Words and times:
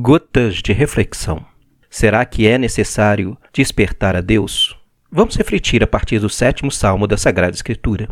Gotas 0.00 0.62
de 0.62 0.72
reflexão. 0.72 1.44
Será 1.90 2.24
que 2.24 2.46
é 2.46 2.56
necessário 2.56 3.36
despertar 3.52 4.14
a 4.14 4.20
Deus? 4.20 4.78
Vamos 5.10 5.34
refletir 5.34 5.82
a 5.82 5.88
partir 5.88 6.20
do 6.20 6.30
sétimo 6.30 6.70
salmo 6.70 7.04
da 7.04 7.16
Sagrada 7.16 7.56
Escritura. 7.56 8.08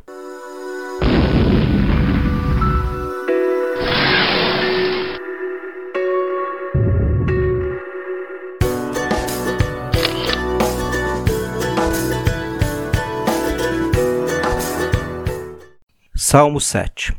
Salmo 16.16 16.60
7 16.60 17.14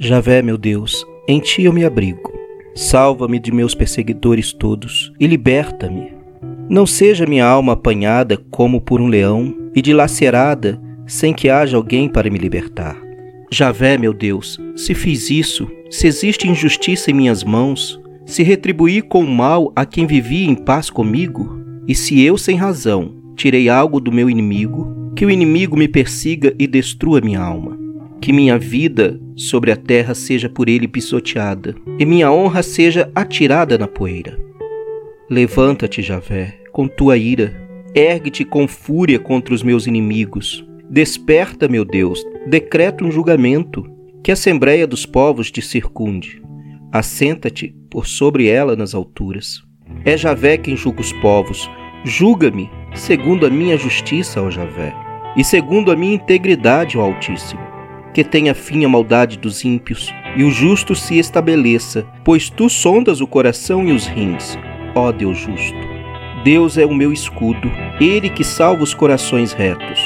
Javé, 0.00 0.42
meu 0.42 0.58
Deus, 0.58 1.06
em 1.28 1.38
ti 1.38 1.62
eu 1.62 1.72
me 1.72 1.84
abrigo. 1.84 2.41
Salva-me 2.74 3.38
de 3.38 3.52
meus 3.52 3.74
perseguidores 3.74 4.52
todos 4.52 5.12
e 5.20 5.26
liberta-me. 5.26 6.14
Não 6.70 6.86
seja 6.86 7.26
minha 7.26 7.44
alma 7.44 7.74
apanhada 7.74 8.38
como 8.50 8.80
por 8.80 9.00
um 9.00 9.08
leão 9.08 9.54
e 9.74 9.82
dilacerada 9.82 10.80
sem 11.06 11.34
que 11.34 11.50
haja 11.50 11.76
alguém 11.76 12.08
para 12.08 12.30
me 12.30 12.38
libertar. 12.38 12.96
Javé, 13.50 13.98
meu 13.98 14.14
Deus, 14.14 14.58
se 14.74 14.94
fiz 14.94 15.28
isso, 15.28 15.70
se 15.90 16.06
existe 16.06 16.48
injustiça 16.48 17.10
em 17.10 17.14
minhas 17.14 17.44
mãos, 17.44 18.00
se 18.24 18.42
retribuí 18.42 19.02
com 19.02 19.26
mal 19.26 19.70
a 19.76 19.84
quem 19.84 20.06
vivia 20.06 20.48
em 20.48 20.54
paz 20.54 20.88
comigo, 20.88 21.60
e 21.86 21.94
se 21.94 22.22
eu, 22.22 22.38
sem 22.38 22.56
razão, 22.56 23.14
tirei 23.36 23.68
algo 23.68 24.00
do 24.00 24.10
meu 24.10 24.30
inimigo, 24.30 25.12
que 25.14 25.26
o 25.26 25.30
inimigo 25.30 25.76
me 25.76 25.88
persiga 25.88 26.54
e 26.58 26.66
destrua 26.66 27.20
minha 27.20 27.40
alma 27.40 27.81
que 28.22 28.32
minha 28.32 28.56
vida 28.56 29.20
sobre 29.34 29.72
a 29.72 29.76
terra 29.76 30.14
seja 30.14 30.48
por 30.48 30.68
ele 30.68 30.86
pisoteada, 30.86 31.74
e 31.98 32.06
minha 32.06 32.30
honra 32.30 32.62
seja 32.62 33.10
atirada 33.16 33.76
na 33.76 33.88
poeira. 33.88 34.38
Levanta-te, 35.28 36.00
Javé, 36.00 36.56
com 36.70 36.86
tua 36.86 37.16
ira, 37.16 37.52
ergue-te 37.92 38.44
com 38.44 38.68
fúria 38.68 39.18
contra 39.18 39.52
os 39.52 39.64
meus 39.64 39.88
inimigos. 39.88 40.64
Desperta, 40.88 41.66
meu 41.66 41.84
Deus, 41.84 42.24
decreta 42.46 43.04
um 43.04 43.10
julgamento, 43.10 43.84
que 44.22 44.30
a 44.30 44.34
Assembleia 44.34 44.86
dos 44.86 45.04
Povos 45.04 45.50
te 45.50 45.60
circunde. 45.60 46.40
Assenta-te 46.92 47.74
por 47.90 48.06
sobre 48.06 48.46
ela 48.46 48.76
nas 48.76 48.94
alturas. 48.94 49.64
É 50.04 50.16
Javé 50.16 50.56
quem 50.56 50.76
julga 50.76 51.00
os 51.00 51.12
povos. 51.14 51.68
Julga-me 52.04 52.70
segundo 52.94 53.46
a 53.46 53.50
minha 53.50 53.76
justiça, 53.76 54.40
ó 54.40 54.48
Javé, 54.48 54.94
e 55.36 55.42
segundo 55.42 55.90
a 55.90 55.96
minha 55.96 56.14
integridade, 56.14 56.96
ó 56.96 57.02
Altíssimo 57.02 57.71
que 58.12 58.22
tenha 58.22 58.54
fim 58.54 58.84
a 58.84 58.88
maldade 58.88 59.38
dos 59.38 59.64
ímpios, 59.64 60.12
e 60.36 60.44
o 60.44 60.50
justo 60.50 60.94
se 60.94 61.18
estabeleça, 61.18 62.06
pois 62.24 62.48
tu 62.48 62.68
sondas 62.68 63.20
o 63.20 63.26
coração 63.26 63.86
e 63.86 63.92
os 63.92 64.06
rins, 64.06 64.58
ó 64.94 65.12
Deus 65.12 65.38
justo. 65.38 65.92
Deus 66.44 66.76
é 66.76 66.84
o 66.84 66.94
meu 66.94 67.12
escudo, 67.12 67.70
ele 68.00 68.28
que 68.28 68.42
salva 68.42 68.82
os 68.82 68.94
corações 68.94 69.52
retos. 69.52 70.00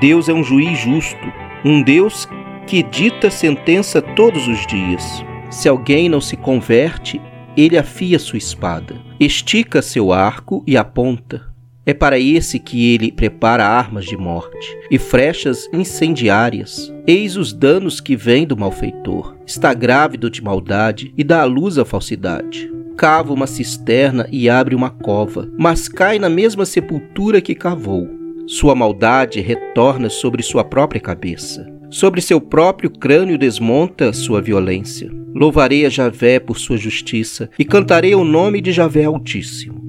Deus 0.00 0.28
é 0.28 0.32
um 0.32 0.42
juiz 0.42 0.78
justo, 0.78 1.32
um 1.64 1.82
Deus 1.82 2.28
que 2.66 2.82
dita 2.82 3.30
sentença 3.30 4.00
todos 4.00 4.48
os 4.48 4.66
dias. 4.66 5.22
Se 5.50 5.68
alguém 5.68 6.08
não 6.08 6.20
se 6.20 6.36
converte, 6.36 7.20
ele 7.56 7.76
afia 7.76 8.18
sua 8.18 8.38
espada, 8.38 8.96
estica 9.20 9.82
seu 9.82 10.12
arco 10.12 10.64
e 10.66 10.76
aponta. 10.76 11.51
É 11.84 11.92
para 11.92 12.16
esse 12.16 12.60
que 12.60 12.94
ele 12.94 13.10
prepara 13.10 13.66
armas 13.66 14.04
de 14.04 14.16
morte 14.16 14.78
e 14.88 14.98
flechas 14.98 15.68
incendiárias. 15.72 16.92
Eis 17.06 17.36
os 17.36 17.52
danos 17.52 18.00
que 18.00 18.14
vêm 18.14 18.46
do 18.46 18.56
malfeitor. 18.56 19.36
Está 19.44 19.74
grávido 19.74 20.30
de 20.30 20.40
maldade 20.40 21.12
e 21.18 21.24
dá 21.24 21.42
à 21.42 21.44
luz 21.44 21.78
à 21.78 21.84
falsidade. 21.84 22.70
Cava 22.96 23.32
uma 23.32 23.48
cisterna 23.48 24.28
e 24.30 24.48
abre 24.48 24.76
uma 24.76 24.90
cova, 24.90 25.50
mas 25.58 25.88
cai 25.88 26.20
na 26.20 26.28
mesma 26.28 26.64
sepultura 26.64 27.40
que 27.40 27.54
cavou. 27.54 28.08
Sua 28.46 28.76
maldade 28.76 29.40
retorna 29.40 30.08
sobre 30.08 30.42
sua 30.42 30.62
própria 30.62 31.00
cabeça. 31.00 31.66
Sobre 31.90 32.20
seu 32.20 32.40
próprio 32.40 32.90
crânio 32.90 33.36
desmonta 33.36 34.12
sua 34.12 34.40
violência. 34.40 35.10
Louvarei 35.34 35.84
a 35.84 35.88
Javé 35.88 36.38
por 36.38 36.58
sua 36.58 36.76
justiça 36.76 37.50
e 37.58 37.64
cantarei 37.64 38.14
o 38.14 38.24
nome 38.24 38.60
de 38.60 38.70
Javé 38.70 39.04
Altíssimo. 39.04 39.82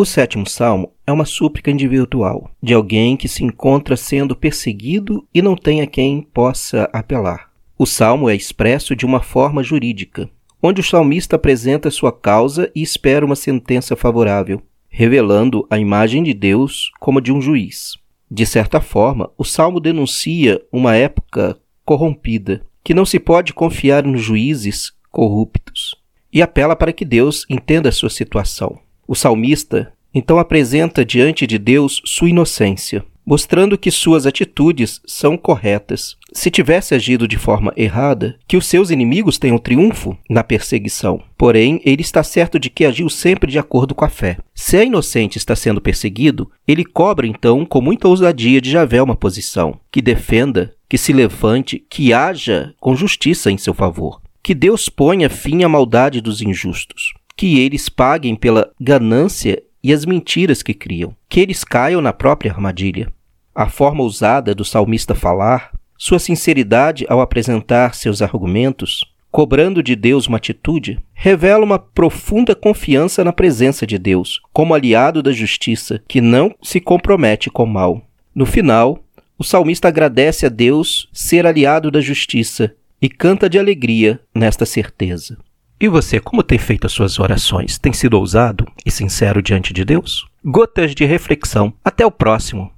O 0.00 0.04
sétimo 0.06 0.48
salmo 0.48 0.94
é 1.06 1.12
uma 1.12 1.26
súplica 1.26 1.70
individual 1.70 2.50
de 2.62 2.72
alguém 2.72 3.18
que 3.18 3.28
se 3.28 3.44
encontra 3.44 3.98
sendo 3.98 4.34
perseguido 4.34 5.28
e 5.34 5.42
não 5.42 5.54
tem 5.54 5.82
a 5.82 5.86
quem 5.86 6.22
possa 6.22 6.88
apelar. 6.90 7.50
O 7.76 7.84
salmo 7.84 8.30
é 8.30 8.34
expresso 8.34 8.96
de 8.96 9.04
uma 9.04 9.20
forma 9.20 9.62
jurídica, 9.62 10.30
onde 10.62 10.80
o 10.80 10.82
salmista 10.82 11.36
apresenta 11.36 11.90
sua 11.90 12.10
causa 12.10 12.72
e 12.74 12.80
espera 12.80 13.26
uma 13.26 13.36
sentença 13.36 13.94
favorável, 13.94 14.62
revelando 14.88 15.66
a 15.68 15.78
imagem 15.78 16.22
de 16.22 16.32
Deus 16.32 16.90
como 16.98 17.20
de 17.20 17.30
um 17.30 17.38
juiz. 17.38 17.98
De 18.30 18.46
certa 18.46 18.80
forma, 18.80 19.30
o 19.36 19.44
salmo 19.44 19.78
denuncia 19.78 20.62
uma 20.72 20.96
época 20.96 21.58
corrompida, 21.84 22.64
que 22.82 22.94
não 22.94 23.04
se 23.04 23.20
pode 23.20 23.52
confiar 23.52 24.04
nos 24.04 24.22
juízes 24.22 24.94
corruptos, 25.10 25.94
e 26.32 26.40
apela 26.40 26.74
para 26.74 26.90
que 26.90 27.04
Deus 27.04 27.44
entenda 27.50 27.92
sua 27.92 28.08
situação. 28.08 28.80
O 29.10 29.16
salmista 29.16 29.92
então 30.14 30.38
apresenta 30.38 31.04
diante 31.04 31.44
de 31.44 31.58
Deus 31.58 32.00
sua 32.04 32.30
inocência, 32.30 33.04
mostrando 33.26 33.76
que 33.76 33.90
suas 33.90 34.24
atitudes 34.24 35.00
são 35.04 35.36
corretas. 35.36 36.16
Se 36.32 36.48
tivesse 36.48 36.94
agido 36.94 37.26
de 37.26 37.36
forma 37.36 37.72
errada, 37.76 38.38
que 38.46 38.56
os 38.56 38.66
seus 38.66 38.88
inimigos 38.88 39.36
tenham 39.36 39.58
triunfo 39.58 40.16
na 40.30 40.44
perseguição. 40.44 41.20
Porém, 41.36 41.80
ele 41.84 42.02
está 42.02 42.22
certo 42.22 42.56
de 42.56 42.70
que 42.70 42.84
agiu 42.84 43.08
sempre 43.08 43.50
de 43.50 43.58
acordo 43.58 43.96
com 43.96 44.04
a 44.04 44.08
fé. 44.08 44.38
Se 44.54 44.76
a 44.76 44.84
inocente 44.84 45.38
está 45.38 45.56
sendo 45.56 45.80
perseguido, 45.80 46.48
ele 46.64 46.84
cobra 46.84 47.26
então 47.26 47.66
com 47.66 47.80
muita 47.80 48.06
ousadia 48.06 48.60
de 48.60 48.70
Javé 48.70 49.02
uma 49.02 49.16
posição 49.16 49.80
que 49.90 50.00
defenda, 50.00 50.72
que 50.88 50.96
se 50.96 51.12
levante, 51.12 51.84
que 51.90 52.12
haja 52.12 52.72
com 52.78 52.94
justiça 52.94 53.50
em 53.50 53.58
seu 53.58 53.74
favor. 53.74 54.22
Que 54.40 54.54
Deus 54.54 54.88
ponha 54.88 55.28
fim 55.28 55.64
à 55.64 55.68
maldade 55.68 56.20
dos 56.20 56.40
injustos 56.40 57.12
que 57.36 57.60
eles 57.60 57.88
paguem 57.88 58.34
pela 58.34 58.70
ganância 58.80 59.62
e 59.82 59.92
as 59.92 60.04
mentiras 60.04 60.62
que 60.62 60.74
criam, 60.74 61.14
que 61.28 61.40
eles 61.40 61.64
caiam 61.64 62.00
na 62.00 62.12
própria 62.12 62.52
armadilha. 62.52 63.12
A 63.54 63.68
forma 63.68 64.02
ousada 64.02 64.54
do 64.54 64.64
salmista 64.64 65.14
falar, 65.14 65.72
sua 65.96 66.18
sinceridade 66.18 67.04
ao 67.08 67.20
apresentar 67.20 67.94
seus 67.94 68.22
argumentos, 68.22 69.04
cobrando 69.30 69.82
de 69.82 69.94
Deus 69.94 70.26
uma 70.26 70.38
atitude, 70.38 70.98
revela 71.12 71.64
uma 71.64 71.78
profunda 71.78 72.54
confiança 72.54 73.22
na 73.22 73.32
presença 73.32 73.86
de 73.86 73.98
Deus, 73.98 74.40
como 74.52 74.74
aliado 74.74 75.22
da 75.22 75.32
justiça, 75.32 76.02
que 76.08 76.20
não 76.20 76.54
se 76.62 76.80
compromete 76.80 77.50
com 77.50 77.64
o 77.64 77.66
mal. 77.66 78.02
No 78.34 78.46
final, 78.46 79.02
o 79.38 79.44
salmista 79.44 79.88
agradece 79.88 80.46
a 80.46 80.48
Deus 80.48 81.08
ser 81.12 81.46
aliado 81.46 81.90
da 81.90 82.00
justiça 82.00 82.74
e 83.00 83.08
canta 83.08 83.48
de 83.48 83.58
alegria 83.58 84.20
nesta 84.34 84.66
certeza. 84.66 85.38
E 85.80 85.88
você, 85.88 86.20
como 86.20 86.42
tem 86.42 86.58
feito 86.58 86.86
as 86.86 86.92
suas 86.92 87.18
orações? 87.18 87.78
Tem 87.78 87.90
sido 87.90 88.18
ousado 88.18 88.70
e 88.84 88.90
sincero 88.90 89.40
diante 89.40 89.72
de 89.72 89.82
Deus? 89.82 90.28
Gotas 90.44 90.94
de 90.94 91.06
reflexão. 91.06 91.72
Até 91.82 92.04
o 92.04 92.10
próximo. 92.10 92.70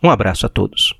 Um 0.00 0.08
abraço 0.08 0.46
a 0.46 0.48
todos. 0.48 0.94